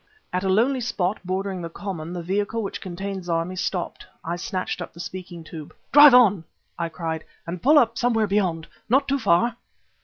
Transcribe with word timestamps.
At 0.33 0.43
a 0.43 0.49
lonely 0.49 0.81
spot 0.81 1.19
bordering 1.23 1.61
the 1.61 1.69
common 1.69 2.11
the 2.11 2.23
vehicle 2.23 2.63
which 2.63 2.81
contained 2.81 3.25
Zarmi 3.25 3.55
stopped. 3.55 4.03
I 4.25 4.35
snatched 4.35 4.81
up 4.81 4.93
the 4.93 4.99
speaking 4.99 5.43
tube. 5.43 5.75
"Drive 5.91 6.15
on," 6.15 6.43
I 6.79 6.89
cried, 6.89 7.23
"and 7.45 7.61
pull 7.61 7.77
up 7.77 7.99
somewhere 7.99 8.25
beyond! 8.25 8.65
Not 8.89 9.07
too 9.07 9.19
far!" 9.19 9.57